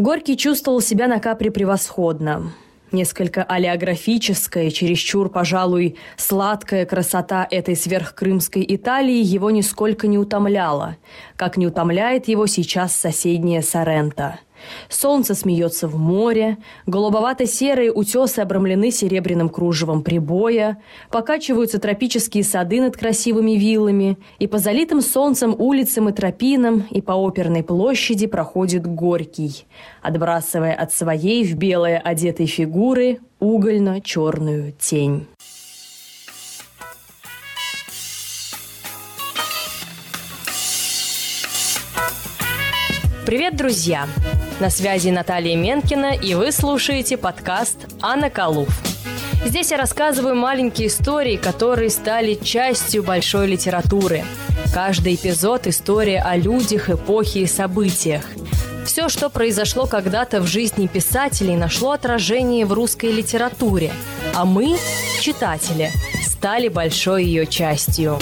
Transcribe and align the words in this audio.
Горький 0.00 0.38
чувствовал 0.38 0.80
себя 0.80 1.08
на 1.08 1.20
капре 1.20 1.50
превосходно. 1.50 2.54
Несколько 2.90 3.42
олеографическая, 3.42 4.70
чересчур, 4.70 5.28
пожалуй, 5.28 5.98
сладкая 6.16 6.86
красота 6.86 7.46
этой 7.50 7.76
сверхкрымской 7.76 8.64
Италии 8.66 9.22
его 9.22 9.50
нисколько 9.50 10.06
не 10.06 10.16
утомляла, 10.16 10.96
как 11.36 11.58
не 11.58 11.66
утомляет 11.66 12.28
его 12.28 12.46
сейчас 12.46 12.96
соседняя 12.96 13.60
Сорента– 13.60 14.40
Солнце 14.88 15.34
смеется 15.34 15.88
в 15.88 15.96
море, 15.96 16.58
голубовато-серые 16.86 17.92
утесы 17.92 18.40
обрамлены 18.40 18.90
серебряным 18.90 19.48
кружевом 19.48 20.02
прибоя, 20.02 20.78
покачиваются 21.10 21.78
тропические 21.78 22.44
сады 22.44 22.80
над 22.80 22.96
красивыми 22.96 23.52
виллами, 23.52 24.18
и 24.38 24.46
по 24.46 24.58
залитым 24.58 25.00
солнцем 25.00 25.54
улицам 25.56 26.08
и 26.08 26.12
тропинам, 26.12 26.84
и 26.90 27.00
по 27.00 27.12
оперной 27.12 27.62
площади 27.62 28.26
проходит 28.26 28.86
Горький, 28.86 29.66
отбрасывая 30.02 30.74
от 30.74 30.92
своей 30.92 31.44
в 31.44 31.56
белое 31.56 31.98
одетой 31.98 32.46
фигуры 32.46 33.20
угольно-черную 33.38 34.72
тень. 34.72 35.26
Привет, 43.30 43.54
друзья! 43.54 44.08
На 44.58 44.70
связи 44.70 45.10
Наталья 45.10 45.54
Менкина, 45.54 46.16
и 46.16 46.34
вы 46.34 46.50
слушаете 46.50 47.16
подкаст 47.16 47.76
«Анна 48.00 48.28
Калуф». 48.28 48.68
Здесь 49.44 49.70
я 49.70 49.76
рассказываю 49.76 50.34
маленькие 50.34 50.88
истории, 50.88 51.36
которые 51.36 51.90
стали 51.90 52.34
частью 52.34 53.04
большой 53.04 53.46
литературы. 53.46 54.24
Каждый 54.74 55.14
эпизод– 55.14 55.66
история 55.68 56.20
о 56.22 56.36
людях, 56.36 56.90
эпохе 56.90 57.42
и 57.42 57.46
событиях. 57.46 58.24
Все, 58.84 59.08
что 59.08 59.30
произошло 59.30 59.86
когда-то 59.86 60.40
в 60.40 60.48
жизни 60.48 60.88
писателей, 60.88 61.54
нашло 61.54 61.92
отражение 61.92 62.66
в 62.66 62.72
русской 62.72 63.12
литературе, 63.12 63.92
а 64.34 64.44
мы, 64.44 64.76
читатели, 65.20 65.92
стали 66.26 66.66
большой 66.66 67.26
ее 67.26 67.46
частью. 67.46 68.18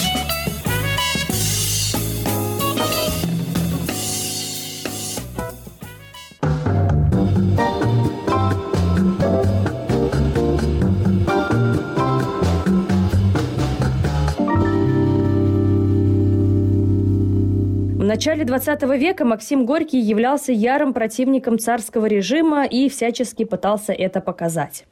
Начале 18.18 18.44
20 18.44 18.82
века 18.98 19.24
Максим 19.24 19.64
Горький 19.64 20.00
являлся 20.00 20.50
ярым 20.50 20.92
противником 20.92 21.56
царского 21.56 22.06
режима 22.06 22.66
и 22.66 22.88
всячески 22.88 23.44
пытался 23.44 23.92
это 23.92 24.20
показать. 24.20 24.86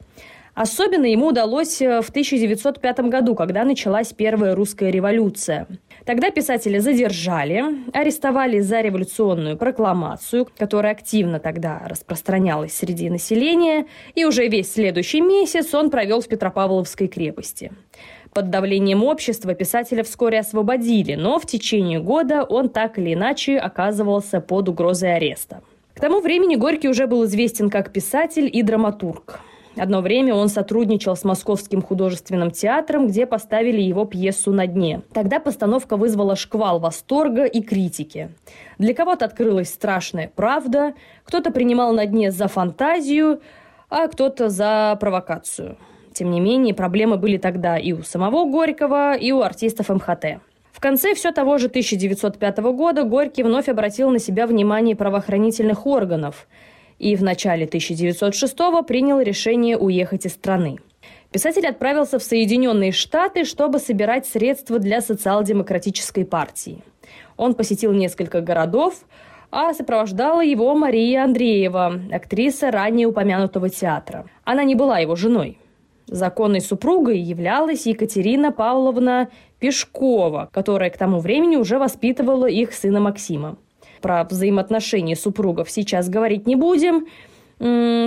Особенно 0.54 1.06
ему 1.06 1.26
удалось 1.26 1.82
э, 1.82 2.02
в 2.02 2.10
1905 2.10 3.00
году, 3.00 3.34
когда 3.34 3.64
началась 3.64 4.12
первая 4.12 4.54
русская 4.54 4.92
революция. 4.92 5.66
Тогда 6.04 6.30
писателя 6.30 6.78
задержали, 6.78 7.64
арестовали 7.92 8.60
за 8.60 8.80
революционную 8.80 9.56
прокламацию, 9.56 10.46
которая 10.56 10.92
активно 10.92 11.40
тогда 11.40 11.82
распространялась 11.84 12.74
среди 12.74 13.10
населения, 13.10 13.86
и 14.14 14.24
уже 14.24 14.46
весь 14.46 14.72
следующий 14.72 15.20
месяц 15.20 15.74
он 15.74 15.90
провел 15.90 16.20
в 16.20 16.28
Петропавловской 16.28 17.08
крепости. 17.08 17.72
Под 18.36 18.50
давлением 18.50 19.02
общества 19.02 19.54
писателя 19.54 20.04
вскоре 20.04 20.40
освободили, 20.40 21.14
но 21.14 21.38
в 21.38 21.46
течение 21.46 22.00
года 22.00 22.42
он 22.42 22.68
так 22.68 22.98
или 22.98 23.14
иначе 23.14 23.56
оказывался 23.56 24.42
под 24.42 24.68
угрозой 24.68 25.16
ареста. 25.16 25.62
К 25.94 26.00
тому 26.00 26.20
времени 26.20 26.54
Горький 26.54 26.90
уже 26.90 27.06
был 27.06 27.24
известен 27.24 27.70
как 27.70 27.94
писатель 27.94 28.50
и 28.52 28.62
драматург. 28.62 29.40
Одно 29.74 30.02
время 30.02 30.34
он 30.34 30.50
сотрудничал 30.50 31.16
с 31.16 31.24
Московским 31.24 31.80
художественным 31.80 32.50
театром, 32.50 33.08
где 33.08 33.24
поставили 33.24 33.80
его 33.80 34.04
пьесу 34.04 34.52
«На 34.52 34.66
дне». 34.66 35.00
Тогда 35.14 35.40
постановка 35.40 35.96
вызвала 35.96 36.36
шквал 36.36 36.78
восторга 36.78 37.46
и 37.46 37.62
критики. 37.62 38.28
Для 38.76 38.92
кого-то 38.92 39.24
открылась 39.24 39.70
страшная 39.70 40.30
правда, 40.36 40.92
кто-то 41.24 41.50
принимал 41.50 41.94
«На 41.94 42.04
дне» 42.04 42.30
за 42.30 42.48
фантазию, 42.48 43.40
а 43.88 44.08
кто-то 44.08 44.50
за 44.50 44.94
провокацию– 45.00 45.78
тем 46.16 46.30
не 46.30 46.40
менее, 46.40 46.74
проблемы 46.74 47.18
были 47.18 47.36
тогда 47.36 47.76
и 47.76 47.92
у 47.92 48.02
самого 48.02 48.50
Горького, 48.50 49.14
и 49.14 49.32
у 49.32 49.42
артистов 49.42 49.90
МХТ. 49.90 50.40
В 50.72 50.80
конце 50.80 51.14
все 51.14 51.30
того 51.30 51.58
же 51.58 51.66
1905 51.66 52.58
года 52.58 53.02
Горький 53.02 53.42
вновь 53.42 53.68
обратил 53.68 54.10
на 54.10 54.18
себя 54.18 54.46
внимание 54.46 54.96
правоохранительных 54.96 55.86
органов 55.86 56.48
и 56.98 57.16
в 57.16 57.22
начале 57.22 57.66
1906 57.66 58.56
принял 58.86 59.20
решение 59.20 59.76
уехать 59.76 60.24
из 60.24 60.32
страны. 60.32 60.78
Писатель 61.30 61.66
отправился 61.66 62.18
в 62.18 62.22
Соединенные 62.22 62.92
Штаты, 62.92 63.44
чтобы 63.44 63.78
собирать 63.78 64.26
средства 64.26 64.78
для 64.78 65.02
социал-демократической 65.02 66.24
партии. 66.24 66.82
Он 67.36 67.54
посетил 67.54 67.92
несколько 67.92 68.40
городов, 68.40 69.04
а 69.50 69.74
сопровождала 69.74 70.42
его 70.42 70.74
Мария 70.74 71.24
Андреева, 71.24 72.00
актриса 72.10 72.70
ранее 72.70 73.06
упомянутого 73.06 73.68
театра. 73.68 74.24
Она 74.44 74.64
не 74.64 74.74
была 74.74 74.98
его 74.98 75.14
женой. 75.14 75.58
Законной 76.06 76.60
супругой 76.60 77.18
являлась 77.18 77.86
Екатерина 77.86 78.52
Павловна 78.52 79.28
Пешкова, 79.58 80.48
которая 80.52 80.90
к 80.90 80.98
тому 80.98 81.18
времени 81.18 81.56
уже 81.56 81.78
воспитывала 81.78 82.46
их 82.46 82.72
сына 82.72 83.00
Максима. 83.00 83.56
Про 84.00 84.24
взаимоотношения 84.24 85.16
супругов 85.16 85.70
сейчас 85.70 86.08
говорить 86.08 86.46
не 86.46 86.54
будем. 86.54 87.06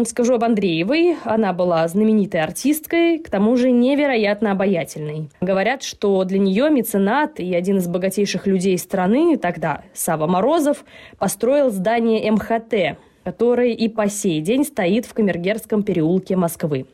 Скажу 0.06 0.36
об 0.36 0.44
Андреевой. 0.44 1.18
Она 1.26 1.54
была 1.54 1.88
знаменитой 1.88 2.42
артисткой, 2.42 3.18
к 3.18 3.30
тому 3.32 3.58
же 3.58 3.72
невероятно 3.72 4.52
обаятельной. 4.52 5.30
Говорят, 5.42 5.82
что 5.82 6.24
для 6.24 6.38
нее 6.38 6.70
меценат 6.70 7.40
и 7.40 7.54
один 7.56 7.78
из 7.78 7.88
богатейших 7.88 8.46
людей 8.46 8.78
страны, 8.78 9.38
тогда 9.38 9.82
Сава 9.94 10.28
Морозов, 10.28 10.86
построил 11.18 11.72
здание 11.72 12.32
МХТ, 12.32 13.00
которое 13.24 13.72
и 13.72 13.90
по 13.90 14.08
сей 14.08 14.40
день 14.40 14.64
стоит 14.64 15.08
в 15.08 15.14
Камергерском 15.16 15.82
переулке 15.82 16.36
Москвы. 16.36 16.86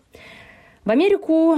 В 0.85 0.91
Америку 0.91 1.57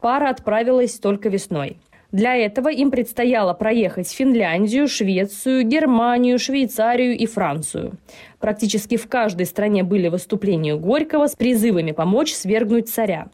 пара 0.00 0.30
отправилась 0.30 0.98
только 0.98 1.28
весной. 1.28 1.76
Для 2.12 2.34
этого 2.34 2.70
им 2.72 2.90
предстояло 2.90 3.52
проехать 3.52 4.10
Финляндию, 4.10 4.88
Швецию, 4.88 5.64
Германию, 5.64 6.38
Швейцарию 6.38 7.14
и 7.14 7.26
Францию. 7.26 7.98
Практически 8.40 8.96
в 8.96 9.06
каждой 9.06 9.44
стране 9.44 9.82
были 9.82 10.08
выступления 10.08 10.76
Горького 10.76 11.26
с 11.26 11.36
призывами 11.36 11.92
помочь 11.92 12.32
свергнуть 12.32 12.88
царя. 12.88 13.26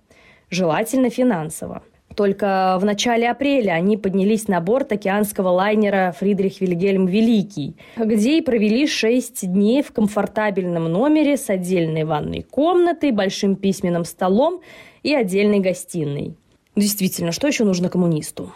Желательно 0.51 1.11
финансово. 1.11 1.85
Только 2.17 2.77
в 2.81 2.85
начале 2.85 3.31
апреля 3.31 3.73
они 3.73 3.97
поднялись 3.97 4.49
на 4.49 4.61
борт 4.61 4.91
океанского 4.91 5.51
лайнера 5.51 6.13
«Фридрих 6.19 6.61
Вильгельм 6.61 7.07
Великий», 7.07 7.77
где 7.97 8.39
и 8.39 8.41
провели 8.41 8.89
шесть 8.89 9.47
дней 9.47 9.83
в 9.83 9.93
комфортабельном 9.93 10.91
номере 10.91 11.37
с 11.37 11.49
отдельной 11.49 12.03
ванной 12.03 12.43
комнатой, 12.43 13.13
большим 13.13 13.55
письменным 13.55 14.05
столом 14.05 14.61
и 15.03 15.15
отдельной 15.15 15.61
гостиной. 15.61 16.35
Действительно, 16.77 17.33
что 17.33 17.47
еще 17.49 17.65
нужно 17.65 17.89
коммунисту? 17.89 18.53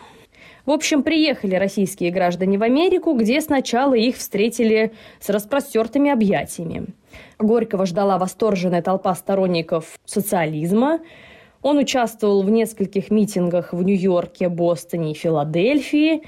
В 0.67 0.71
общем, 0.71 1.03
приехали 1.03 1.57
российские 1.57 2.11
граждане 2.11 2.57
в 2.57 2.63
Америку, 2.63 3.13
где 3.13 3.43
сначала 3.43 3.95
их 3.95 4.17
встретили 4.17 4.93
с 5.21 5.29
распростертыми 5.29 6.11
объятиями. 6.11 6.87
Горького 7.39 7.85
ждала 7.85 8.17
восторженная 8.17 8.81
толпа 8.81 9.15
сторонников 9.15 9.99
социализма. 10.07 11.01
Он 11.61 11.79
участвовал 11.79 12.43
в 12.43 12.51
нескольких 12.51 13.11
митингах 13.11 13.75
в 13.75 13.83
Нью-Йорке, 13.83 14.49
Бостоне 14.49 15.13
и 15.13 15.15
Филадельфии. 15.15 16.23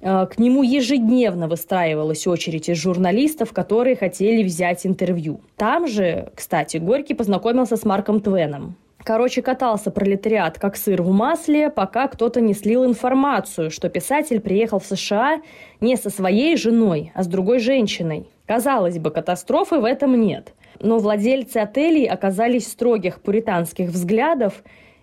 Э, 0.00 0.26
к 0.26 0.38
нему 0.38 0.62
ежедневно 0.62 1.48
выстраивалась 1.48 2.28
очередь 2.28 2.68
из 2.68 2.76
журналистов, 2.76 3.52
которые 3.52 3.96
хотели 3.96 4.44
взять 4.44 4.86
интервью. 4.86 5.40
Там 5.56 5.88
же, 5.88 6.30
кстати, 6.36 6.76
Горький 6.76 7.14
познакомился 7.14 7.76
с 7.76 7.84
Марком 7.84 8.20
Твеном. 8.20 8.76
Короче, 9.02 9.40
катался 9.40 9.90
пролетариат 9.90 10.58
как 10.58 10.76
сыр 10.76 11.02
в 11.02 11.10
масле, 11.10 11.70
пока 11.70 12.06
кто-то 12.06 12.40
не 12.40 12.52
слил 12.52 12.84
информацию, 12.84 13.70
что 13.70 13.88
писатель 13.88 14.40
приехал 14.40 14.78
в 14.78 14.84
США 14.84 15.40
не 15.80 15.96
со 15.96 16.10
своей 16.10 16.56
женой, 16.56 17.10
а 17.14 17.22
с 17.22 17.26
другой 17.26 17.60
женщиной. 17.60 18.28
Казалось 18.46 18.98
бы, 18.98 19.10
катастрофы 19.10 19.78
в 19.78 19.84
этом 19.84 20.20
нет. 20.20 20.52
Но 20.80 20.98
владельцы 20.98 21.58
отелей 21.58 22.06
оказались 22.06 22.68
строгих 22.68 23.20
пуританских 23.20 23.88
взглядов 23.88 24.62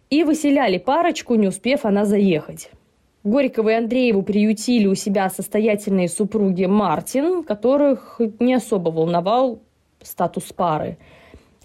и 0.10 0.24
выселяли 0.24 0.78
парочку, 0.78 1.36
не 1.36 1.48
успев 1.48 1.86
она 1.86 2.06
заехать. 2.06 2.70
Горького 3.24 3.70
и 3.70 3.74
Андрееву 3.74 4.22
приютили 4.22 4.86
у 4.86 4.96
себя 4.96 5.30
состоятельные 5.30 6.08
супруги 6.08 6.66
Мартин, 6.66 7.44
которых 7.44 8.22
не 8.40 8.54
особо 8.54 8.90
волновал 8.90 9.60
статус 10.04 10.54
пары– 10.54 10.98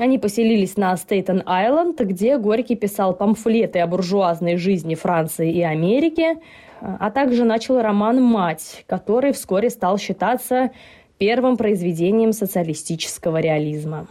они 0.02 0.18
поселились 0.18 0.76
на 0.76 0.96
Стейтен-Айленд, 0.96 2.02
где 2.04 2.36
Горький 2.36 2.74
писал 2.74 3.14
памфлеты 3.14 3.78
о 3.78 3.86
буржуазной 3.86 4.56
жизни 4.56 4.96
Франции 4.96 5.52
и 5.52 5.62
Америки, 5.62 6.38
а 6.80 7.10
также 7.10 7.44
начал 7.44 7.80
роман 7.80 8.20
«Мать», 8.20 8.84
который 8.88 9.32
вскоре 9.32 9.70
стал 9.70 9.98
считаться 9.98 10.72
первым 11.18 11.56
произведением 11.56 12.32
социалистического 12.32 13.40
реализма. 13.40 14.08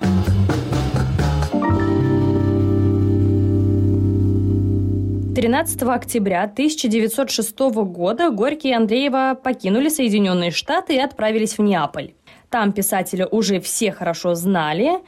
13 5.36 5.84
октября 5.84 6.44
1906 6.44 7.60
года 7.60 8.30
Горький 8.30 8.70
и 8.70 8.74
Андреева 8.74 9.38
покинули 9.42 9.90
Соединенные 9.90 10.52
Штаты 10.52 10.96
и 10.96 11.00
отправились 11.00 11.58
в 11.58 11.62
Неаполь. 11.62 12.14
Там 12.50 12.72
писателя 12.72 13.28
уже 13.28 13.60
все 13.60 13.92
хорошо 13.92 14.36
знали, 14.36 15.00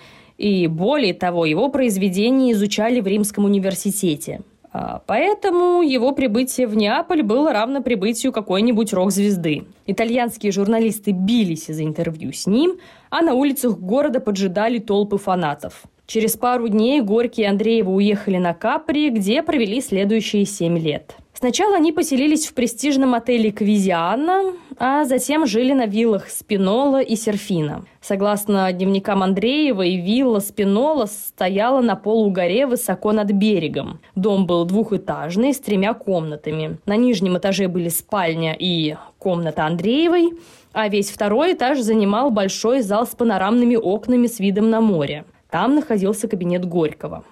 и 0.43 0.67
более 0.67 1.13
того, 1.13 1.45
его 1.45 1.69
произведения 1.69 2.51
изучали 2.51 2.99
в 2.99 3.07
Римском 3.07 3.45
университете. 3.45 4.41
А, 4.73 5.01
поэтому 5.07 5.81
его 5.81 6.11
прибытие 6.11 6.67
в 6.67 6.75
Неаполь 6.75 7.23
было 7.23 7.53
равно 7.53 7.81
прибытию 7.81 8.33
какой-нибудь 8.33 8.91
рок-звезды. 8.91 9.63
Итальянские 9.87 10.51
журналисты 10.51 11.11
бились 11.11 11.67
за 11.67 11.85
интервью 11.85 12.33
с 12.33 12.45
ним, 12.45 12.77
а 13.09 13.21
на 13.21 13.35
улицах 13.35 13.79
города 13.79 14.19
поджидали 14.19 14.79
толпы 14.79 15.17
фанатов. 15.17 15.83
Через 16.07 16.35
пару 16.35 16.67
дней 16.67 16.99
Горький 16.99 17.43
и 17.43 17.45
Андреева 17.45 17.91
уехали 17.91 18.37
на 18.37 18.53
Капри, 18.53 19.11
где 19.11 19.43
провели 19.43 19.79
следующие 19.79 20.43
семь 20.43 20.77
лет. 20.77 21.15
Сначала 21.33 21.75
они 21.75 21.91
поселились 21.91 22.45
в 22.45 22.53
престижном 22.53 23.15
отеле 23.15 23.51
«Квизиана», 23.51 24.53
а 24.77 25.03
затем 25.03 25.45
жили 25.45 25.73
на 25.73 25.87
виллах 25.87 26.29
Спинола 26.29 27.01
и 27.01 27.15
Серфина. 27.15 27.85
Согласно 28.01 28.71
дневникам 28.71 29.23
Андреевой, 29.23 29.95
вилла 29.97 30.39
Спинола 30.39 31.05
стояла 31.05 31.81
на 31.81 31.95
полугоре 31.95 32.67
высоко 32.67 33.11
над 33.11 33.31
берегом. 33.31 33.99
Дом 34.15 34.45
был 34.45 34.65
двухэтажный, 34.65 35.53
с 35.53 35.59
тремя 35.59 35.93
комнатами. 35.93 36.77
На 36.85 36.95
нижнем 36.95 37.37
этаже 37.37 37.67
были 37.67 37.89
спальня 37.89 38.55
и 38.57 38.95
комната 39.17 39.65
Андреевой, 39.65 40.33
а 40.71 40.87
весь 40.87 41.09
второй 41.09 41.53
этаж 41.53 41.79
занимал 41.79 42.29
большой 42.29 42.81
зал 42.81 43.07
с 43.07 43.15
панорамными 43.15 43.75
окнами 43.75 44.27
с 44.27 44.39
видом 44.39 44.69
на 44.69 44.81
море. 44.81 45.25
Там 45.49 45.75
находился 45.75 46.27
кабинет 46.27 46.65
Горького. 46.65 47.23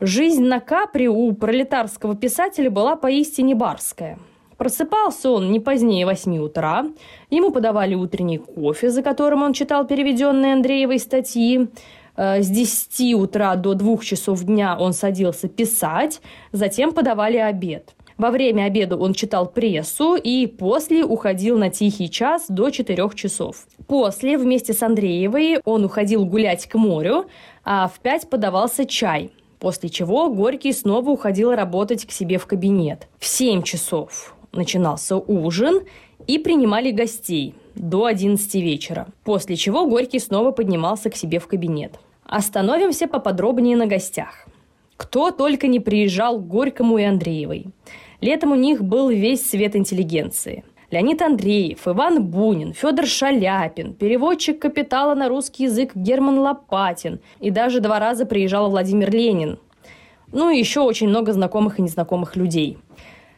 Жизнь 0.00 0.44
на 0.44 0.58
Капри 0.58 1.08
у 1.08 1.32
пролетарского 1.32 2.16
писателя 2.16 2.68
была 2.68 2.96
поистине 2.96 3.54
барская. 3.54 4.18
Просыпался 4.56 5.30
он 5.30 5.52
не 5.52 5.60
позднее 5.60 6.04
восьми 6.04 6.40
утра, 6.40 6.86
ему 7.30 7.52
подавали 7.52 7.94
утренний 7.94 8.38
кофе, 8.38 8.90
за 8.90 9.02
которым 9.02 9.42
он 9.42 9.52
читал 9.52 9.86
переведенные 9.86 10.54
Андреевой 10.54 10.98
статьи. 10.98 11.68
Э, 12.16 12.42
с 12.42 12.48
10 12.48 13.14
утра 13.14 13.54
до 13.56 13.74
2 13.74 13.98
часов 13.98 14.42
дня 14.42 14.76
он 14.78 14.92
садился 14.92 15.48
писать, 15.48 16.20
затем 16.52 16.92
подавали 16.92 17.36
обед. 17.36 17.94
Во 18.16 18.30
время 18.30 18.64
обеда 18.64 18.96
он 18.96 19.12
читал 19.12 19.46
прессу 19.46 20.14
и 20.14 20.46
после 20.46 21.04
уходил 21.04 21.58
на 21.58 21.70
тихий 21.70 22.08
час 22.08 22.46
до 22.48 22.70
4 22.70 23.10
часов. 23.14 23.66
После 23.88 24.38
вместе 24.38 24.72
с 24.72 24.82
Андреевой 24.82 25.60
он 25.64 25.84
уходил 25.84 26.24
гулять 26.24 26.66
к 26.66 26.74
морю, 26.76 27.26
а 27.64 27.88
в 27.88 28.00
5 28.00 28.30
подавался 28.30 28.86
чай. 28.86 29.32
После 29.64 29.88
чего 29.88 30.28
Горький 30.28 30.74
снова 30.74 31.08
уходил 31.08 31.52
работать 31.52 32.04
к 32.04 32.10
себе 32.10 32.36
в 32.36 32.44
кабинет. 32.44 33.08
В 33.18 33.24
7 33.24 33.62
часов 33.62 34.36
начинался 34.52 35.16
ужин 35.16 35.84
и 36.26 36.38
принимали 36.38 36.90
гостей 36.90 37.54
до 37.74 38.04
11 38.04 38.56
вечера. 38.56 39.06
После 39.24 39.56
чего 39.56 39.86
Горький 39.86 40.18
снова 40.18 40.50
поднимался 40.50 41.08
к 41.08 41.16
себе 41.16 41.38
в 41.38 41.46
кабинет. 41.46 41.98
Остановимся 42.24 43.08
поподробнее 43.08 43.74
на 43.74 43.86
гостях. 43.86 44.46
Кто 44.98 45.30
только 45.30 45.66
не 45.66 45.80
приезжал 45.80 46.38
к 46.38 46.46
Горькому 46.46 46.98
и 46.98 47.04
Андреевой. 47.04 47.68
Летом 48.20 48.52
у 48.52 48.56
них 48.56 48.84
был 48.84 49.08
весь 49.08 49.48
свет 49.48 49.76
интеллигенции– 49.76 50.62
Леонид 50.94 51.22
Андреев, 51.22 51.88
Иван 51.88 52.22
Бунин, 52.22 52.72
Федор 52.72 53.06
Шаляпин, 53.06 53.94
переводчик 53.94 54.60
«Капитала» 54.60 55.16
на 55.16 55.28
русский 55.28 55.64
язык 55.64 55.90
Герман 55.96 56.38
Лопатин 56.38 57.18
и 57.40 57.50
даже 57.50 57.80
два 57.80 57.98
раза 57.98 58.26
приезжал 58.26 58.70
Владимир 58.70 59.10
Ленин. 59.10 59.58
Ну 60.30 60.50
и 60.50 60.56
еще 60.56 60.82
очень 60.82 61.08
много 61.08 61.32
знакомых 61.32 61.80
и 61.80 61.82
незнакомых 61.82 62.36
людей. 62.36 62.78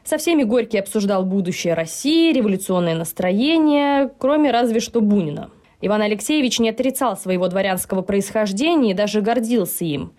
Со 0.04 0.18
всеми 0.18 0.42
Горький 0.42 0.76
обсуждал 0.76 1.24
будущее 1.24 1.72
России, 1.72 2.30
революционное 2.30 2.94
настроение, 2.94 4.10
кроме 4.18 4.50
разве 4.50 4.80
что 4.80 5.00
Бунина. 5.00 5.48
Иван 5.80 6.02
Алексеевич 6.02 6.58
не 6.58 6.68
отрицал 6.68 7.16
своего 7.16 7.48
дворянского 7.48 8.02
происхождения 8.02 8.90
и 8.90 8.94
даже 8.94 9.22
гордился 9.22 9.86
им. 9.86 10.12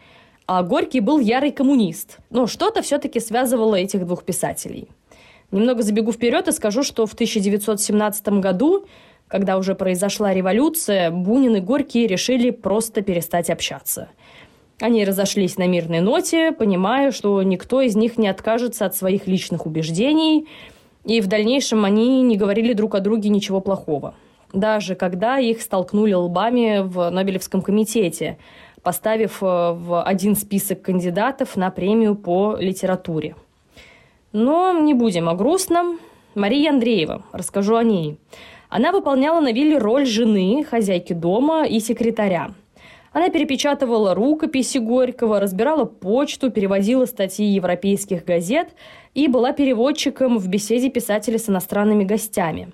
А 0.47 0.63
Горький 0.63 1.01
был 1.01 1.19
ярый 1.19 1.51
коммунист. 1.51 2.17
Но 2.31 2.47
что-то 2.47 2.81
все-таки 2.81 3.19
связывало 3.19 3.75
этих 3.75 4.07
двух 4.07 4.23
писателей– 4.23 4.87
Немного 5.51 5.81
забегу 5.81 6.11
вперед 6.11 6.47
и 6.47 6.51
скажу, 6.51 6.83
что 6.83 7.05
в 7.05 7.13
1917 7.13 8.27
году, 8.39 8.85
когда 9.29 9.57
уже 9.57 9.75
произошла 9.75 10.33
революция, 10.33 11.09
Бунин 11.09 11.55
и 11.55 11.59
Горький 11.61 12.05
решили 12.05 12.49
просто 12.49 13.01
перестать 13.01 13.49
общаться. 13.49 14.09
Они 14.79 15.05
разошлись 15.05 15.57
на 15.57 15.65
мирной 15.65 16.01
ноте, 16.01 16.51
понимая, 16.51 17.11
что 17.11 17.41
никто 17.43 17.81
из 17.81 17.95
них 17.95 18.17
не 18.17 18.27
откажется 18.27 18.85
от 18.85 18.95
своих 18.95 19.25
личных 19.25 19.65
убеждений, 19.65 20.47
и 21.05 21.21
в 21.21 21.27
дальнейшем 21.27 21.85
они 21.85 22.21
не 22.21 22.35
говорили 22.35 22.73
друг 22.73 22.95
о 22.95 22.99
друге 22.99 23.29
ничего 23.29 23.61
плохого. 23.61 24.15
Даже 24.51 24.95
когда 24.95 25.39
их 25.39 25.61
столкнули 25.61 26.13
лбами 26.13 26.81
в 26.83 27.09
Нобелевском 27.09 27.61
комитете, 27.61 28.37
поставив 28.83 29.41
э, 29.41 29.45
в 29.45 30.03
один 30.03 30.35
список 30.35 30.81
кандидатов 30.81 31.55
на 31.55 31.71
премию 31.71 32.15
по 32.15 32.57
литературе– 32.59 33.35
но 34.31 34.73
не 34.79 34.93
будем 34.93 35.29
о 35.29 35.35
грустном. 35.35 35.99
Мария 36.35 36.71
Андреева, 36.71 37.23
расскажу 37.31 37.75
о 37.75 37.83
ней. 37.83 38.17
Она 38.69 38.91
выполняла 38.91 39.39
на 39.39 39.51
вилле 39.51 39.77
роль 39.77 40.05
жены, 40.05 40.65
хозяйки 40.69 41.13
дома 41.13 41.65
и 41.65 41.79
секретаря. 41.79 42.51
Она 43.13 43.29
перепечатывала 43.29 44.13
рукописи 44.13 44.77
Горького, 44.77 45.39
разбирала 45.39 45.85
почту, 45.85 46.51
переводила 46.51 47.05
статьи 47.05 47.45
европейских 47.45 48.25
газет 48.25 48.69
и 49.15 49.27
была 49.27 49.53
переводчиком 49.53 50.37
в 50.37 50.47
беседе 50.47 50.89
писателя 50.89 51.39
с 51.39 51.49
иностранными 51.49 52.03
гостями. 52.03 52.71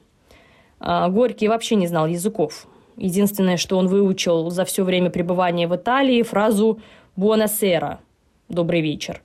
А 0.79 1.07
Горький 1.07 1.47
вообще 1.47 1.75
не 1.75 1.87
знал 1.87 2.07
языков. 2.07 2.67
Единственное, 2.97 3.57
что 3.57 3.77
он 3.77 3.87
выучил 3.87 4.49
за 4.49 4.65
все 4.65 4.83
время 4.83 5.09
пребывания 5.09 5.67
в 5.67 5.75
Италии, 5.75 6.21
фразу 6.23 6.79
«буонасера»– 7.15 7.99
«добрый 8.49 8.81
вечер». 8.81 9.21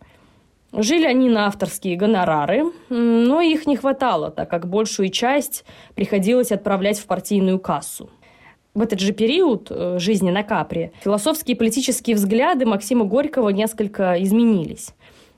Жили 0.72 1.06
они 1.06 1.30
на 1.30 1.46
авторские 1.46 1.96
гонорары, 1.96 2.64
но 2.90 3.40
их 3.40 3.66
не 3.66 3.76
хватало, 3.76 4.30
так 4.30 4.50
как 4.50 4.68
большую 4.68 5.08
часть 5.08 5.64
приходилось 5.94 6.52
отправлять 6.52 6.98
в 6.98 7.06
партийную 7.06 7.58
кассу. 7.58 8.10
В 8.74 8.82
этот 8.82 9.00
же 9.00 9.12
период 9.12 9.68
э, 9.70 9.98
жизни 9.98 10.30
на 10.30 10.42
Капре 10.42 10.92
философские 11.02 11.56
и 11.56 11.58
политические 11.58 12.16
взгляды 12.16 12.66
Максима 12.66 13.04
Горького 13.06 13.48
несколько 13.48 14.22
изменились. 14.22 14.90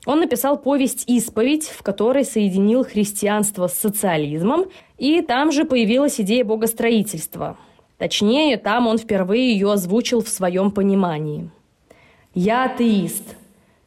Он 0.05 0.19
написал 0.19 0.57
повесть 0.57 1.05
«Исповедь», 1.07 1.67
в 1.67 1.81
которой 1.81 2.25
соединил 2.25 2.83
христианство 2.83 3.67
с 3.67 3.73
социализмом, 3.73 4.65
и 4.97 5.21
там 5.21 5.51
же 5.51 5.63
появилась 5.63 6.19
идея 6.19 6.43
богостроительства. 6.43 7.57
Точнее, 7.97 8.57
там 8.57 8.87
он 8.87 8.97
впервые 8.97 9.53
ее 9.53 9.71
озвучил 9.71 10.21
в 10.21 10.29
своем 10.29 10.71
понимании. 10.71 11.49
«Я 12.33 12.65
атеист», 12.65 13.35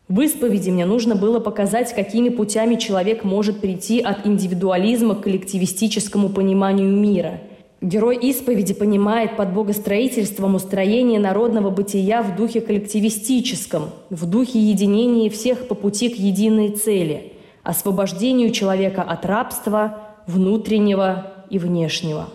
в 0.08 0.20
исповеди 0.20 0.70
мне 0.70 0.84
нужно 0.84 1.16
было 1.16 1.40
показать, 1.40 1.94
какими 1.94 2.28
путями 2.28 2.74
человек 2.74 3.24
может 3.24 3.60
прийти 3.60 4.00
от 4.00 4.26
индивидуализма 4.26 5.14
к 5.14 5.22
коллективистическому 5.22 6.28
пониманию 6.28 6.88
мира. 6.88 7.40
Герой 7.80 8.16
исповеди 8.16 8.74
понимает 8.74 9.36
под 9.36 9.52
богостроительством 9.52 10.54
устроение 10.54 11.20
народного 11.20 11.70
бытия 11.70 12.22
в 12.22 12.36
духе 12.36 12.60
коллективистическом, 12.60 13.90
в 14.10 14.26
духе 14.26 14.58
единения 14.58 15.30
всех 15.30 15.68
по 15.68 15.74
пути 15.74 16.08
к 16.08 16.16
единой 16.16 16.70
цели– 16.70 17.32
освобождению 17.62 18.50
человека 18.50 19.02
от 19.02 19.24
рабства, 19.24 20.00
внутреннего 20.26 21.32
и 21.50 21.58
внешнего. 21.58 22.28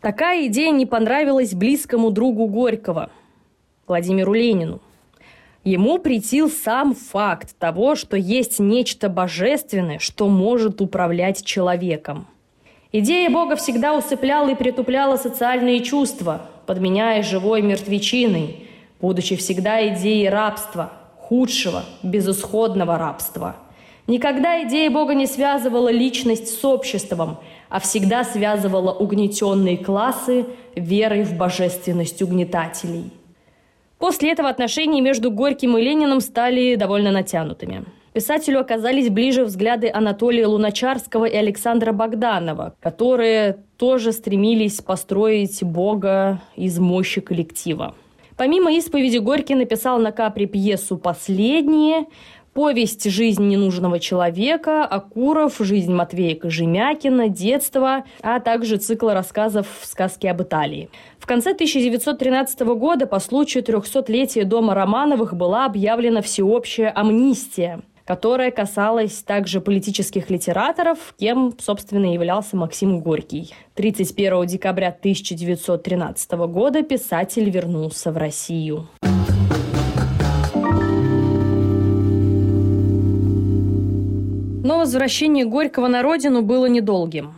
Такая 0.00 0.46
идея 0.46 0.72
не 0.72 0.86
понравилась 0.86 1.54
близкому 1.54 2.10
другу 2.10 2.46
Горького, 2.46 3.10
Владимиру 3.86 4.32
Ленину. 4.32 4.80
Ему 5.66 5.98
притил 5.98 6.48
сам 6.48 6.94
факт 6.94 7.56
того, 7.58 7.96
что 7.96 8.16
есть 8.16 8.60
нечто 8.60 9.08
божественное, 9.08 9.98
что 9.98 10.28
может 10.28 10.80
управлять 10.80 11.44
человеком. 11.44 12.28
Идея 12.92 13.28
Бога 13.30 13.56
всегда 13.56 13.96
усыпляла 13.96 14.50
и 14.50 14.54
притупляла 14.54 15.16
социальные 15.16 15.80
чувства, 15.80 16.42
подменяя 16.66 17.20
живой 17.24 17.62
мертвечиной, 17.62 18.68
будучи 19.00 19.34
всегда 19.34 19.88
идеей 19.88 20.28
рабства, 20.28 20.92
худшего, 21.18 21.82
безысходного 22.04 22.96
рабства. 22.96 23.56
Никогда 24.06 24.62
идея 24.62 24.88
Бога 24.88 25.14
не 25.16 25.26
связывала 25.26 25.88
личность 25.88 26.60
с 26.60 26.64
обществом, 26.64 27.38
а 27.70 27.80
всегда 27.80 28.22
связывала 28.22 28.92
угнетенные 28.92 29.78
классы 29.78 30.46
верой 30.76 31.24
в 31.24 31.36
божественность 31.36 32.22
угнетателей– 32.22 33.10
После 33.98 34.32
этого 34.32 34.48
отношения 34.48 35.00
между 35.00 35.30
Горьким 35.30 35.78
и 35.78 35.82
Лениным 35.82 36.20
стали 36.20 36.74
довольно 36.74 37.10
натянутыми. 37.12 37.84
Писателю 38.12 38.60
оказались 38.60 39.10
ближе 39.10 39.44
взгляды 39.44 39.90
Анатолия 39.92 40.46
Луначарского 40.46 41.26
и 41.26 41.36
Александра 41.36 41.92
Богданова, 41.92 42.74
которые 42.80 43.58
тоже 43.76 44.12
стремились 44.12 44.80
построить 44.80 45.62
Бога 45.62 46.40
из 46.56 46.78
мощи 46.78 47.20
коллектива. 47.20 47.94
Помимо 48.36 48.72
исповеди 48.72 49.18
Горький 49.18 49.54
написал 49.54 49.98
на 49.98 50.12
капре 50.12 50.46
пьесу 50.46 50.98
«Последние», 50.98 52.06
повесть 52.56 53.08
«Жизнь 53.10 53.46
ненужного 53.46 54.00
человека», 54.00 54.86
Акуров, 54.86 55.56
«Жизнь 55.58 55.92
Матвея 55.92 56.34
Кожемякина», 56.34 57.28
«Детство», 57.28 58.04
а 58.22 58.40
также 58.40 58.78
цикл 58.78 59.10
рассказов 59.10 59.66
«Сказки 59.82 60.26
об 60.26 60.40
Италии». 60.40 60.88
В 61.18 61.26
конце 61.26 61.50
1913 61.50 62.60
года 62.60 63.06
по 63.06 63.20
случаю 63.20 63.62
300-летия 63.62 64.44
дома 64.44 64.74
Романовых 64.74 65.34
была 65.34 65.66
объявлена 65.66 66.22
всеобщая 66.22 66.88
амнистия 66.88 67.82
которая 68.06 68.52
касалась 68.52 69.24
также 69.24 69.60
политических 69.60 70.30
литераторов, 70.30 71.12
кем, 71.18 71.52
собственно, 71.58 72.12
являлся 72.12 72.56
Максим 72.56 73.00
Горький. 73.00 73.52
31 73.74 74.46
декабря 74.46 74.90
1913 74.90 76.30
года 76.46 76.84
писатель 76.84 77.50
вернулся 77.50 78.12
в 78.12 78.16
Россию. 78.16 78.86
Возвращение 84.86 85.44
Горького 85.44 85.88
на 85.88 86.00
родину 86.00 86.42
было 86.42 86.66
недолгим. 86.66 87.34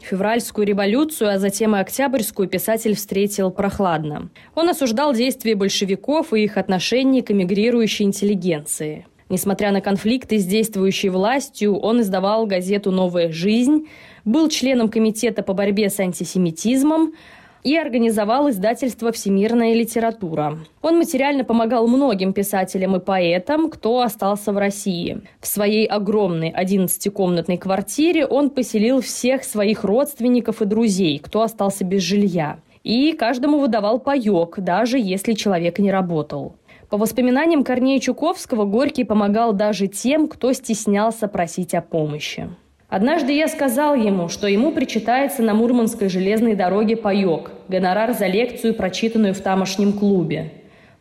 Февральскую 0.00 0.66
революцию, 0.66 1.32
а 1.32 1.38
затем 1.38 1.74
и 1.74 1.78
Октябрьскую 1.78 2.46
писатель 2.46 2.94
встретил 2.94 3.50
прохладно. 3.50 4.28
Он 4.54 4.68
осуждал 4.68 5.14
действия 5.14 5.54
большевиков 5.54 6.34
и 6.34 6.44
их 6.44 6.58
отношение 6.58 7.22
к 7.22 7.30
эмигрирующей 7.30 8.04
интеллигенции. 8.04 9.06
Несмотря 9.30 9.72
на 9.72 9.80
конфликты 9.80 10.38
с 10.38 10.44
действующей 10.44 11.08
властью, 11.08 11.78
он 11.78 12.02
издавал 12.02 12.44
газету 12.44 12.90
«Новая 12.90 13.32
жизнь», 13.32 13.88
был 14.26 14.50
членом 14.50 14.90
комитета 14.90 15.42
по 15.42 15.54
борьбе 15.54 15.88
с 15.88 15.98
антисемитизмом, 16.00 17.14
и 17.62 17.76
организовал 17.76 18.50
издательство 18.50 19.12
«Всемирная 19.12 19.74
литература». 19.74 20.58
Он 20.82 20.98
материально 20.98 21.44
помогал 21.44 21.86
многим 21.86 22.32
писателям 22.32 22.96
и 22.96 23.00
поэтам, 23.00 23.70
кто 23.70 24.00
остался 24.00 24.52
в 24.52 24.58
России. 24.58 25.20
В 25.40 25.46
своей 25.46 25.86
огромной 25.86 26.50
11-комнатной 26.50 27.58
квартире 27.58 28.26
он 28.26 28.50
поселил 28.50 29.00
всех 29.00 29.44
своих 29.44 29.84
родственников 29.84 30.62
и 30.62 30.64
друзей, 30.64 31.18
кто 31.18 31.42
остался 31.42 31.84
без 31.84 32.02
жилья. 32.02 32.58
И 32.82 33.12
каждому 33.12 33.58
выдавал 33.58 34.00
паек, 34.00 34.58
даже 34.58 34.98
если 34.98 35.34
человек 35.34 35.78
не 35.78 35.90
работал. 35.90 36.56
По 36.88 36.96
воспоминаниям 36.96 37.62
Корнея 37.62 38.00
Чуковского, 38.00 38.64
Горький 38.64 39.04
помогал 39.04 39.52
даже 39.52 39.86
тем, 39.86 40.26
кто 40.26 40.52
стеснялся 40.52 41.28
просить 41.28 41.74
о 41.74 41.82
помощи. 41.82 42.48
Однажды 42.90 43.32
я 43.32 43.46
сказал 43.46 43.94
ему, 43.94 44.28
что 44.28 44.48
ему 44.48 44.72
причитается 44.72 45.42
на 45.42 45.54
Мурманской 45.54 46.08
железной 46.08 46.56
дороге 46.56 46.96
паек, 46.96 47.52
гонорар 47.68 48.12
за 48.14 48.26
лекцию, 48.26 48.74
прочитанную 48.74 49.32
в 49.32 49.40
тамошнем 49.40 49.92
клубе. 49.92 50.52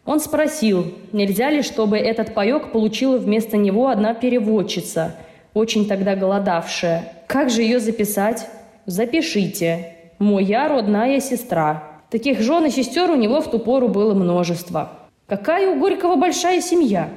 Он 0.06 0.20
спросил, 0.20 0.94
нельзя 1.12 1.50
ли, 1.50 1.64
чтобы 1.64 1.98
этот 1.98 2.36
паек 2.36 2.72
получила 2.72 3.18
вместо 3.18 3.58
него 3.58 3.88
одна 3.90 4.14
переводчица, 4.14 5.16
очень 5.56 5.88
тогда 5.88 6.16
голодавшая. 6.16 7.12
Как 7.26 7.50
же 7.50 7.64
ее 7.64 7.80
записать? 7.80 8.48
Запишите. 8.86 9.96
Моя 10.20 10.68
родная 10.68 11.20
сестра. 11.20 11.84
Таких 12.12 12.40
жен 12.42 12.66
и 12.66 12.70
сестер 12.70 13.10
у 13.10 13.16
него 13.16 13.42
в 13.42 13.50
ту 13.50 13.58
пору 13.58 13.88
было 13.88 14.14
множество. 14.14 14.90
Какая 15.28 15.70
у 15.70 15.80
Горького 15.80 16.18
большая 16.18 16.62
семья? 16.62 17.10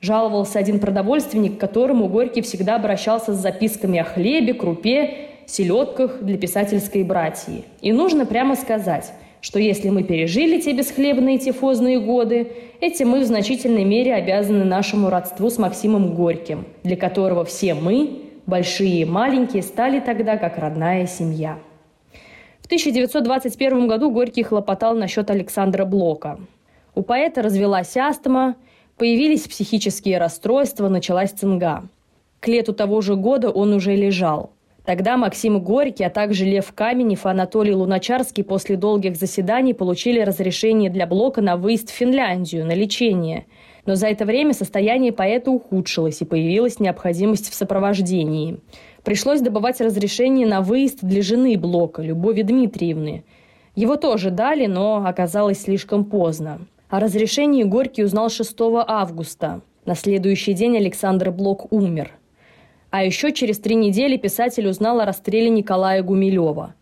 Жаловался 0.00 0.58
один 0.58 0.80
продовольственник, 0.80 1.58
к 1.58 1.60
которому 1.60 2.08
Горький 2.08 2.40
всегда 2.40 2.76
обращался 2.76 3.34
с 3.34 3.38
записками 3.38 3.98
о 3.98 4.04
хлебе, 4.04 4.54
крупе, 4.54 5.28
селедках 5.46 6.22
для 6.22 6.38
писательской 6.38 7.02
братьи. 7.02 7.64
И 7.82 7.92
нужно 7.92 8.24
прямо 8.24 8.56
сказать, 8.56 9.12
что 9.42 9.58
если 9.58 9.90
мы 9.90 10.02
пережили 10.02 10.60
те 10.60 10.72
бесхлебные 10.72 11.38
тифозные 11.38 12.00
годы, 12.00 12.52
этим 12.80 13.10
мы 13.10 13.20
в 13.20 13.24
значительной 13.24 13.84
мере 13.84 14.14
обязаны 14.14 14.64
нашему 14.64 15.10
родству 15.10 15.50
с 15.50 15.58
Максимом 15.58 16.14
Горьким, 16.14 16.64
для 16.82 16.96
которого 16.96 17.44
все 17.44 17.74
мы, 17.74 18.22
большие 18.46 19.02
и 19.02 19.04
маленькие, 19.04 19.62
стали 19.62 20.00
тогда 20.00 20.38
как 20.38 20.56
родная 20.56 21.06
семья. 21.06 21.58
В 22.60 22.66
1921 22.66 23.86
году 23.86 24.10
Горький 24.10 24.44
хлопотал 24.44 24.94
насчет 24.94 25.30
Александра 25.30 25.84
Блока. 25.84 26.38
У 26.94 27.02
поэта 27.02 27.42
развелась 27.42 27.98
астма– 27.98 28.56
Появились 29.00 29.48
психические 29.48 30.18
расстройства, 30.18 30.90
началась 30.90 31.30
цинга. 31.30 31.84
К 32.38 32.48
лету 32.48 32.74
того 32.74 33.00
же 33.00 33.16
года 33.16 33.48
он 33.48 33.72
уже 33.72 33.96
лежал. 33.96 34.50
Тогда 34.84 35.16
Максим 35.16 35.58
Горький, 35.60 36.04
а 36.04 36.10
также 36.10 36.44
Лев 36.44 36.70
Каменев 36.74 37.24
и 37.24 37.28
Анатолий 37.30 37.72
Луначарский 37.72 38.44
после 38.44 38.76
долгих 38.76 39.16
заседаний 39.16 39.72
получили 39.72 40.20
разрешение 40.20 40.90
для 40.90 41.06
Блока 41.06 41.40
на 41.40 41.56
выезд 41.56 41.88
в 41.88 41.94
Финляндию 41.94 42.66
на 42.66 42.72
лечение. 42.72 43.46
Но 43.86 43.94
за 43.94 44.06
это 44.06 44.26
время 44.26 44.52
состояние 44.52 45.12
поэта 45.12 45.50
ухудшилось 45.50 46.20
и 46.20 46.26
появилась 46.26 46.78
необходимость 46.78 47.48
в 47.50 47.54
сопровождении. 47.54 48.58
Пришлось 49.02 49.40
добывать 49.40 49.80
разрешение 49.80 50.46
на 50.46 50.60
выезд 50.60 50.98
для 51.00 51.22
жены 51.22 51.56
Блока, 51.56 52.02
Любови 52.02 52.42
Дмитриевны. 52.42 53.24
Его 53.74 53.96
тоже 53.96 54.30
дали, 54.30 54.66
но 54.66 55.06
оказалось 55.06 55.62
слишком 55.62 56.04
поздно. 56.04 56.66
О 56.90 56.98
разрешении 56.98 57.62
Горький 57.62 58.02
узнал 58.02 58.30
6 58.30 58.52
августа. 58.84 59.60
На 59.86 59.94
следующий 59.94 60.54
день 60.54 60.76
Александр 60.76 61.30
Блок 61.30 61.72
умер. 61.72 62.10
А 62.90 63.04
еще 63.04 63.30
через 63.30 63.60
три 63.60 63.76
недели 63.76 64.16
писатель 64.16 64.66
узнал 64.66 64.98
о 64.98 65.04
расстреле 65.04 65.50
Николая 65.50 66.02
Гумилева. 66.02 66.74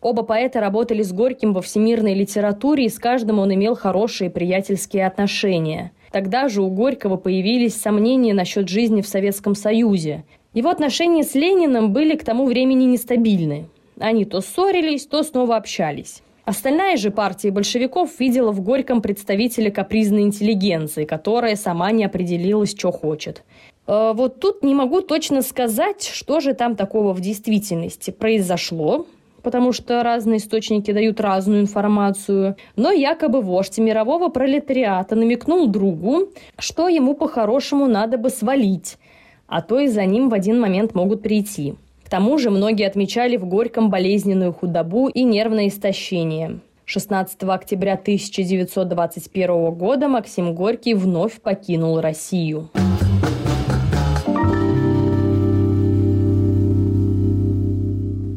Оба 0.00 0.22
поэта 0.22 0.60
работали 0.60 1.02
с 1.02 1.12
Горьким 1.12 1.52
во 1.52 1.60
всемирной 1.60 2.14
литературе, 2.14 2.86
и 2.86 2.88
с 2.88 2.98
каждым 2.98 3.40
он 3.40 3.52
имел 3.52 3.74
хорошие 3.74 4.30
приятельские 4.30 5.06
отношения. 5.06 5.92
Тогда 6.12 6.48
же 6.48 6.62
у 6.62 6.70
Горького 6.70 7.18
появились 7.18 7.78
сомнения 7.78 8.32
насчет 8.32 8.70
жизни 8.70 9.02
в 9.02 9.06
Советском 9.06 9.54
Союзе. 9.54 10.24
Его 10.54 10.70
отношения 10.70 11.24
с 11.24 11.34
Лениным 11.34 11.92
были 11.92 12.16
к 12.16 12.24
тому 12.24 12.46
времени 12.46 12.84
нестабильны. 12.84 13.66
Они 14.00 14.24
то 14.24 14.40
ссорились, 14.40 15.04
то 15.04 15.22
снова 15.22 15.56
общались. 15.56 16.22
Остальная 16.44 16.96
же 16.96 17.12
партия 17.12 17.52
большевиков 17.52 18.18
видела 18.18 18.50
в 18.50 18.60
Горьком 18.60 19.00
представителя 19.00 19.70
капризной 19.70 20.22
интеллигенции, 20.22 21.04
которая 21.04 21.54
сама 21.54 21.92
не 21.92 22.04
определилась, 22.04 22.72
что 22.72 22.90
хочет. 22.90 23.44
Э, 23.86 24.12
вот 24.12 24.40
тут 24.40 24.64
не 24.64 24.74
могу 24.74 25.02
точно 25.02 25.42
сказать, 25.42 26.10
что 26.12 26.40
же 26.40 26.54
там 26.54 26.74
такого 26.74 27.12
в 27.12 27.20
действительности 27.20 28.10
произошло, 28.10 29.06
потому 29.44 29.72
что 29.72 30.02
разные 30.02 30.38
источники 30.38 30.90
дают 30.92 31.20
разную 31.20 31.60
информацию, 31.60 32.56
но 32.74 32.90
якобы 32.90 33.40
вождь 33.40 33.78
мирового 33.78 34.28
пролетариата 34.28 35.14
намекнул 35.14 35.68
другу, 35.68 36.30
что 36.58 36.88
ему 36.88 37.14
по-хорошему 37.14 37.86
надо 37.86 38.18
бы 38.18 38.30
свалить, 38.30 38.98
а 39.46 39.62
то 39.62 39.78
и 39.78 39.86
за 39.86 40.04
ним 40.06 40.28
в 40.28 40.34
один 40.34 40.60
момент 40.60 40.96
могут 40.96 41.22
прийти 41.22 41.76
тому 42.12 42.36
же 42.36 42.50
многие 42.50 42.86
отмечали 42.86 43.38
в 43.38 43.46
Горьком 43.46 43.88
болезненную 43.88 44.52
худобу 44.52 45.08
и 45.08 45.22
нервное 45.22 45.68
истощение. 45.68 46.60
16 46.84 47.42
октября 47.44 47.94
1921 47.94 49.70
года 49.70 50.08
Максим 50.08 50.54
Горький 50.54 50.92
вновь 50.92 51.40
покинул 51.40 52.02
Россию. 52.02 52.68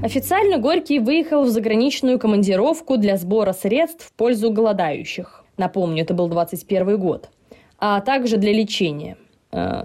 Официально 0.02 0.58
Горький 0.58 1.00
выехал 1.00 1.44
в 1.44 1.50
заграничную 1.50 2.18
командировку 2.18 2.96
для 2.96 3.18
сбора 3.18 3.52
средств 3.52 4.06
в 4.06 4.14
пользу 4.14 4.52
голодающих. 4.52 5.44
Напомню, 5.58 6.04
это 6.04 6.14
был 6.14 6.30
21 6.30 6.98
год. 6.98 7.28
А 7.78 8.00
также 8.00 8.38
для 8.38 8.54
лечения– 8.54 9.18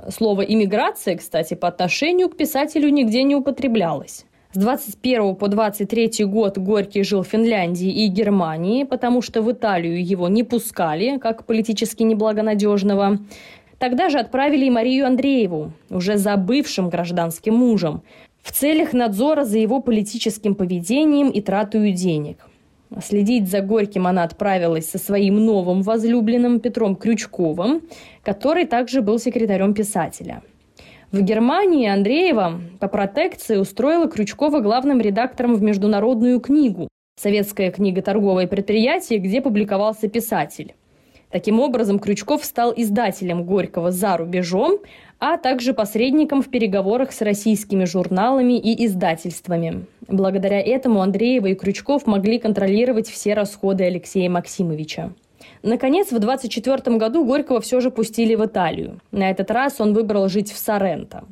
слово 0.09 0.43
«иммиграция», 0.43 1.17
кстати, 1.17 1.55
по 1.55 1.69
отношению 1.69 2.29
к 2.29 2.37
писателю 2.37 2.89
нигде 2.89 3.23
не 3.23 3.37
употреблялось. 3.37 4.25
С 4.53 4.59
21 4.59 5.37
по 5.37 5.47
23 5.47 6.25
год 6.25 6.59
Горький 6.59 7.05
жил 7.05 7.23
в 7.23 7.29
Финляндии 7.29 8.05
и 8.05 8.09
Германии, 8.09 8.83
потому 8.83 9.23
что 9.23 9.43
в 9.43 9.53
Италию 9.53 10.05
его 10.05 10.29
не 10.29 10.43
пускали, 10.43 11.19
как 11.19 11.47
политически 11.47 12.03
неблагонадежного. 12.03 13.19
Тогда 13.79 14.09
же 14.09 14.19
отправили 14.19 14.65
и 14.65 14.71
Марию 14.71 15.07
Андрееву, 15.07 15.73
уже 15.89 16.17
забывшим 16.17 16.89
гражданским 16.91 17.55
мужем, 17.55 18.03
в 18.43 18.51
целях 18.51 18.93
надзора 18.93 19.45
за 19.45 19.59
его 19.59 19.81
политическим 19.81 20.57
поведением 20.57 21.31
и 21.31 21.41
тратою 21.41 21.93
денег. 21.93 22.45
Следить 22.99 23.49
за 23.49 23.61
Горьким 23.61 24.07
она 24.07 24.25
отправилась 24.25 24.91
со 24.91 24.99
своим 24.99 25.45
новым 25.45 25.83
возлюбленным 25.83 26.59
Петром 26.59 26.97
Крючковым, 26.97 27.83
который 28.23 28.65
также 28.67 29.01
был 29.01 29.19
секретарем 29.19 29.75
писателя. 29.75 30.43
В 31.13 31.23
Германии 31.23 31.89
Андреева 31.89 32.61
по 32.81 32.89
протекции 32.89 33.57
устроила 33.57 34.09
Крючкова 34.09 34.61
главным 34.61 35.01
редактором 35.01 35.55
в 35.55 35.63
международную 35.63 36.41
книгу, 36.41 36.89
советское 37.21 37.71
книго-торговое 37.71 38.47
предприятие, 38.47 39.19
где 39.19 39.41
публиковался 39.41 40.09
писатель. 40.09 40.75
Таким 41.31 41.61
образом, 41.61 41.99
Крючков 41.99 42.45
стал 42.45 42.73
издателем 42.77 43.45
Горького 43.45 43.93
за 43.93 44.17
рубежом, 44.17 44.79
а 45.21 45.37
также 45.37 45.75
посредником 45.75 46.43
в 46.43 46.49
переговорах 46.49 47.13
с 47.13 47.21
российскими 47.21 47.85
журналами 47.85 48.59
и 48.59 48.85
издательствами. 48.85 49.85
Благодаря 50.09 50.61
этому 50.61 51.03
Андреева 51.03 51.47
и 51.47 51.55
Крючков 51.55 52.07
могли 52.07 52.39
контролировать 52.39 53.09
все 53.09 53.35
расходы 53.35 53.85
Алексея 53.85 54.29
Максимовича. 54.29 55.13
Наконец, 55.63 56.11
в 56.11 56.19
24 56.19 56.97
году 56.97 57.25
Горького 57.25 57.61
все 57.61 57.81
же 57.81 57.91
пустили 57.91 58.35
в 58.35 58.45
Италию. 58.45 59.01
На 59.13 59.31
этот 59.31 59.51
раз 59.51 59.81
он 59.81 59.93
выбрал 59.95 60.29
жить 60.29 60.51
в 60.51 60.59
Соренто. 60.59 61.25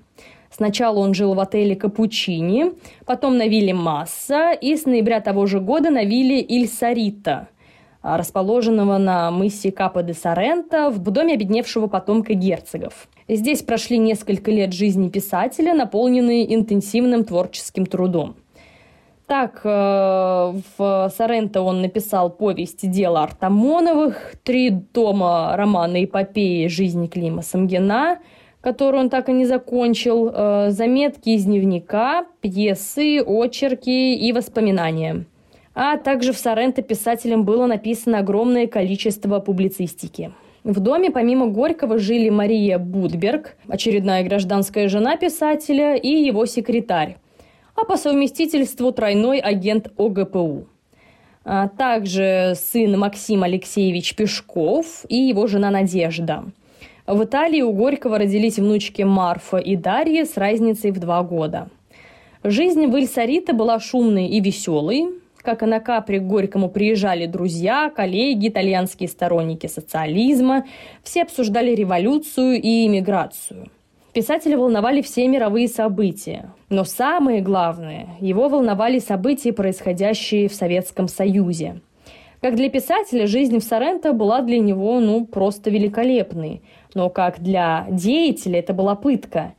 Сначала 0.51 0.99
он 0.99 1.15
жил 1.15 1.35
в 1.35 1.41
отеле 1.41 1.77
Капучини, 1.77 2.73
потом 3.05 3.37
на 3.37 3.49
вилле 3.49 3.75
Масса 3.75 4.53
и 4.53 4.77
с 4.77 4.87
ноября 4.87 5.21
того 5.21 5.47
же 5.47 5.61
года 5.61 5.91
на 5.91 6.05
вилле 6.05 6.41
Иль 6.41 6.69
Сарита, 6.69 7.49
расположенного 8.17 8.99
на 8.99 9.31
мысе 9.31 9.71
Капо 9.71 10.03
де 10.03 10.15
Соренто 10.15 10.91
в 10.91 10.99
доме 11.11 11.35
обедневшего 11.35 11.89
потомка 11.89 12.35
герцогов. 12.35 13.09
Здесь 13.29 13.63
прошли 13.63 13.99
несколько 13.99 14.51
лет 14.51 14.73
жизни 14.73 15.09
писателя, 15.09 15.75
наполненные 15.75 16.55
интенсивным 16.55 17.25
творческим 17.25 17.87
трудом. 17.87 18.37
Так, 19.27 19.61
э, 19.63 19.69
в 19.69 21.13
Соренто 21.15 21.61
он 21.61 21.83
написал 21.83 22.31
повесть 22.31 22.91
«Дело 22.91 23.23
Артамоновых», 23.23 24.37
три 24.43 24.71
тома 24.71 25.55
романа 25.55 26.03
эпопеи 26.03 26.67
«Жизнь 26.69 27.09
Клима 27.09 27.43
Самгина», 27.43 28.21
которую 28.63 29.03
он 29.03 29.11
так 29.11 29.29
и 29.29 29.33
не 29.33 29.45
закончил, 29.45 30.31
э, 30.33 30.71
заметки 30.71 31.29
из 31.29 31.45
дневника, 31.45 32.25
пьесы, 32.41 33.21
очерки 33.21 34.15
и 34.15 34.33
воспоминания. 34.33 35.27
А 35.81 35.97
также 35.97 36.33
в 36.33 36.39
Соренто 36.39 36.83
писателем 36.83 37.45
было 37.45 37.67
написано 37.67 38.19
огромное 38.19 38.67
количество 38.67 39.39
публицистики. 39.39 40.33
В 40.65 40.81
доме 40.81 41.13
помимо 41.13 41.47
Горького 41.47 42.01
жили 42.01 42.31
Мария 42.31 42.81
Будберг, 42.81 43.57
очередная 43.69 44.25
гражданская 44.25 44.89
жена 44.89 45.17
писателя, 45.17 45.95
и 45.95 46.09
его 46.09 46.47
секретарь, 46.47 47.19
а 47.77 47.85
по 47.85 47.97
совместительству 47.97 48.91
тройной 48.91 49.39
агент 49.39 49.93
ОГПУ. 49.97 50.67
А 51.45 51.69
также 51.69 52.55
сын 52.57 52.99
Максим 52.99 53.45
Алексеевич 53.45 54.17
Пешков 54.17 55.05
и 55.09 55.15
его 55.15 55.47
жена 55.47 55.71
Надежда. 55.71 56.47
В 57.07 57.23
Италии 57.23 57.63
у 57.63 57.71
Горького 57.71 58.19
родились 58.19 58.59
внучки 58.59 59.03
Марфа 59.03 59.59
и 59.59 59.77
Дарья 59.77 60.25
с 60.25 60.37
разницей 60.37 60.91
в 60.91 60.99
два 60.99 61.23
года. 61.23 61.69
Жизнь 62.43 62.85
в 62.87 62.97
Ильсарита 62.97 63.53
была 63.53 63.79
шумной 63.79 64.27
и 64.27 64.41
веселой, 64.41 65.18
как 65.49 65.63
и 65.63 65.67
на 65.67 65.81
Капри 65.81 66.19
к 66.19 66.25
Горькому 66.25 66.69
приезжали 66.69 67.25
друзья, 67.25 67.89
коллеги, 67.89 68.49
итальянские 68.49 69.09
сторонники 69.09 69.67
социализма. 69.67 70.67
Все 71.03 71.23
обсуждали 71.23 71.75
революцию 71.75 72.61
и 72.61 72.87
иммиграцию. 72.87 73.71
Писателя 74.13 74.59
волновали 74.59 75.01
все 75.01 75.27
мировые 75.27 75.69
события. 75.69 76.51
Но 76.69 76.85
самое 76.85 77.41
главное, 77.41 78.09
его 78.21 78.51
волновали 78.51 78.99
события, 78.99 79.55
происходящие 79.55 80.51
в 80.51 80.55
Советском 80.55 81.09
Союзе. 81.09 81.81
Как 82.43 82.55
для 82.55 82.69
писателя, 82.69 83.27
жизнь 83.27 83.59
в 83.59 83.65
Соренто 83.65 84.13
была 84.13 84.43
для 84.43 84.59
него, 84.59 85.01
ну, 85.01 85.25
просто 85.25 85.71
великолепной. 85.71 86.61
Но 86.93 87.09
как 87.09 87.41
для 87.41 87.87
деятеля 87.89 88.59
это 88.59 88.75
была 88.75 88.95
пытка. 88.97 89.55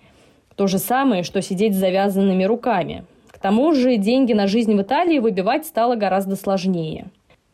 То 0.55 0.67
же 0.67 0.77
самое, 0.77 1.23
что 1.23 1.41
сидеть 1.41 1.73
с 1.73 1.79
завязанными 1.79 2.43
руками. 2.43 3.05
К 3.39 3.41
тому 3.41 3.73
же 3.73 3.95
деньги 3.95 4.33
на 4.33 4.47
жизнь 4.47 4.75
в 4.75 4.81
Италии 4.81 5.19
выбивать 5.19 5.65
стало 5.65 5.95
гораздо 5.95 6.35
сложнее. 6.35 7.05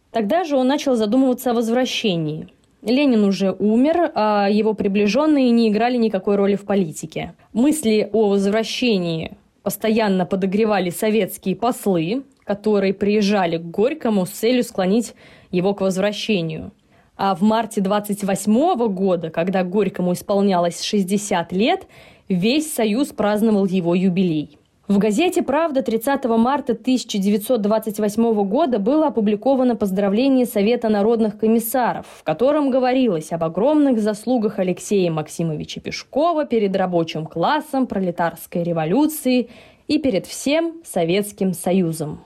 Тогда 0.09 0.43
же 0.43 0.57
он 0.57 0.67
начал 0.67 0.95
задумываться 0.95 1.51
о 1.51 1.53
возвращении. 1.53 2.47
Ленин 2.81 3.23
уже 3.23 3.51
умер, 3.51 4.11
а 4.15 4.47
его 4.49 4.73
приближенные 4.73 5.51
не 5.51 5.69
играли 5.69 5.97
никакой 5.97 6.37
роли 6.37 6.55
в 6.55 6.65
политике. 6.65 7.35
Мысли 7.53 8.09
о 8.11 8.29
возвращении 8.29 9.37
постоянно 9.61 10.25
подогревали 10.25 10.89
советские 10.89 11.55
послы, 11.55 12.23
которые 12.45 12.95
приезжали 12.95 13.57
к 13.57 13.65
Горькому 13.69 14.25
с 14.25 14.31
целью 14.31 14.63
склонить 14.63 15.13
его 15.51 15.75
к 15.75 15.81
возвращению. 15.81 16.71
А 17.15 17.35
в 17.35 17.43
марте 17.43 17.81
28 17.81 18.87
года, 18.87 19.29
когда 19.29 19.63
Горькому 19.63 20.13
исполнялось 20.13 20.81
60 20.81 21.51
лет, 21.51 21.85
весь 22.27 22.73
Союз 22.73 23.09
праздновал 23.09 23.67
его 23.67 23.93
юбилей. 23.93 24.57
В 24.87 24.99
газете 24.99 25.41
«Правда» 25.41 25.81
30 25.81 26.25
марта 26.25 26.73
1928 26.73 28.43
года 28.43 28.77
было 28.77 29.07
опубликовано 29.07 29.75
поздравление 29.75 30.45
Совета 30.45 30.89
народных 30.89 31.39
комиссаров, 31.39 32.05
в 32.19 32.23
котором 32.23 32.69
говорилось 32.69 33.31
об 33.31 33.43
огромных 33.43 33.99
заслугах 33.99 34.59
Алексея 34.59 35.09
Максимовича 35.09 35.81
Пешкова 35.81 36.45
перед 36.45 36.75
рабочим 36.75 37.25
классом 37.25 37.87
пролетарской 37.87 38.61
революции 38.61 39.49
и 39.87 39.97
перед 39.97 40.27
всем 40.27 40.75
Советским 40.83 41.53
Союзом. 41.53 42.19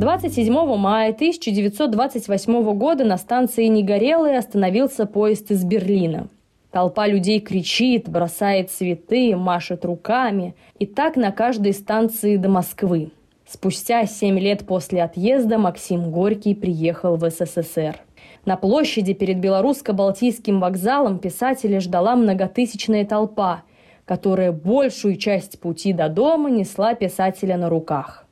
Двадцать 0.00 0.34
седьмого 0.34 0.76
мая 0.76 1.12
1928 1.12 2.72
года 2.76 3.04
на 3.04 3.16
станции 3.16 3.66
Негорелый 3.66 4.36
остановился 4.36 5.06
поезд 5.06 5.52
из 5.52 5.62
Берлина– 5.62 6.26
Толпа 6.76 7.06
людей 7.06 7.40
кричит, 7.40 8.06
бросает 8.06 8.70
цветы, 8.70 9.34
машет 9.34 9.86
руками. 9.86 10.54
И 10.78 10.84
так 10.84 11.16
на 11.16 11.32
каждой 11.32 11.72
станции 11.72 12.36
до 12.36 12.50
Москвы. 12.50 13.12
Спустя 13.48 14.04
семь 14.04 14.38
лет 14.38 14.66
после 14.66 15.02
отъезда 15.02 15.56
Максим 15.56 16.10
Горький 16.10 16.54
приехал 16.54 17.16
в 17.16 17.30
СССР. 17.30 17.96
На 18.44 18.58
площади 18.58 19.14
перед 19.14 19.38
Белорусско-Балтийским 19.38 20.60
вокзалом 20.60 21.18
писателя 21.18 21.80
ждала 21.80 22.14
многотысячная 22.14 23.06
толпа, 23.06 23.62
которая 24.04 24.52
большую 24.52 25.16
часть 25.16 25.58
пути 25.58 25.94
до 25.94 26.10
дома 26.10 26.50
несла 26.50 26.92
писателя 26.92 27.56
на 27.56 27.70
руках. 27.70 28.26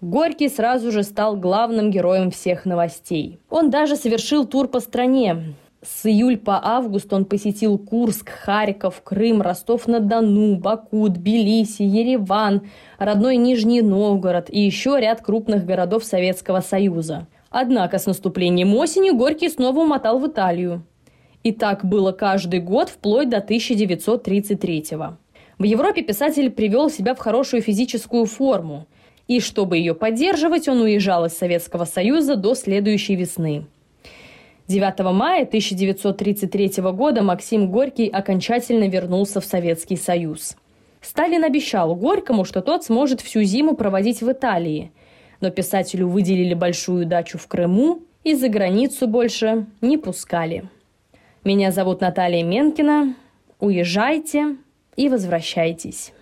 Горький 0.00 0.48
сразу 0.48 0.90
же 0.90 1.02
стал 1.02 1.36
главным 1.36 1.90
героем 1.90 2.30
всех 2.30 2.64
новостей. 2.64 3.38
Он 3.50 3.68
даже 3.68 3.96
совершил 3.96 4.46
тур 4.46 4.66
по 4.66 4.80
стране. 4.80 5.54
С 5.82 6.04
июль 6.04 6.36
по 6.36 6.60
август 6.62 7.10
он 7.10 7.24
посетил 7.24 7.78
Курск, 7.78 8.28
Харьков, 8.28 9.00
Крым, 9.02 9.40
Ростов-на-Дону, 9.40 10.56
Баку, 10.56 11.08
Тбилиси, 11.08 11.82
Ереван, 11.82 12.68
родной 12.98 13.36
Нижний 13.36 13.80
Новгород 13.80 14.50
и 14.50 14.60
еще 14.60 14.98
ряд 15.00 15.22
крупных 15.22 15.64
городов 15.64 16.04
Советского 16.04 16.60
Союза. 16.60 17.28
Однако 17.48 17.98
с 17.98 18.04
наступлением 18.04 18.76
осени 18.76 19.10
Горький 19.10 19.48
снова 19.48 19.80
умотал 19.80 20.18
в 20.18 20.26
Италию. 20.26 20.82
И 21.42 21.50
так 21.50 21.82
было 21.82 22.12
каждый 22.12 22.60
год 22.60 22.90
вплоть 22.90 23.30
до 23.30 23.40
1933 23.40 24.96
-го. 24.96 25.16
В 25.58 25.64
Европе 25.64 26.02
писатель 26.02 26.50
привел 26.50 26.90
себя 26.90 27.14
в 27.14 27.18
хорошую 27.18 27.62
физическую 27.62 28.26
форму. 28.26 28.86
И 29.28 29.40
чтобы 29.40 29.78
ее 29.78 29.94
поддерживать, 29.94 30.68
он 30.68 30.82
уезжал 30.82 31.24
из 31.24 31.32
Советского 31.32 31.86
Союза 31.86 32.36
до 32.36 32.54
следующей 32.54 33.16
весны. 33.16 33.64
9 34.70 35.00
мая 35.12 35.42
1933 35.42 36.80
года 36.92 37.22
Максим 37.22 37.72
Горький 37.72 38.08
окончательно 38.08 38.88
вернулся 38.88 39.40
в 39.40 39.44
Советский 39.44 39.96
Союз. 39.96 40.56
Сталин 41.00 41.42
обещал 41.42 41.96
Горькому, 41.96 42.44
что 42.44 42.62
тот 42.62 42.84
сможет 42.84 43.20
всю 43.20 43.42
зиму 43.42 43.74
проводить 43.74 44.22
в 44.22 44.30
Италии, 44.30 44.92
но 45.40 45.50
писателю 45.50 46.06
выделили 46.06 46.54
большую 46.54 47.04
дачу 47.04 47.36
в 47.36 47.48
Крыму 47.48 48.02
и 48.22 48.34
за 48.34 48.48
границу 48.48 49.08
больше 49.08 49.66
не 49.80 49.98
пускали. 49.98 50.68
Меня 51.42 51.72
зовут 51.72 52.00
Наталья 52.00 52.44
Менкина. 52.44 53.16
Уезжайте 53.58 54.56
и 54.94 55.08
возвращайтесь. 55.08 56.12